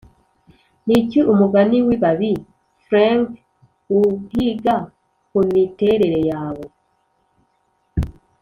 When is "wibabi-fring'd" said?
1.87-3.31